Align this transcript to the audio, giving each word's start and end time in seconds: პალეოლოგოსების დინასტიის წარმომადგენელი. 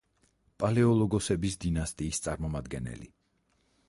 პალეოლოგოსების 0.61 1.57
დინასტიის 1.65 2.21
წარმომადგენელი. 2.29 3.11